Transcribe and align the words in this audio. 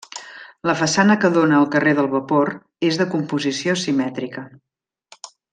La 0.69 0.73
façana 0.79 1.17
que 1.25 1.31
dóna 1.35 1.59
al 1.59 1.67
carrer 1.75 1.93
del 2.01 2.09
Vapor, 2.15 2.53
és 2.89 2.99
de 3.03 3.09
composició 3.15 3.79
simètrica. 3.85 4.49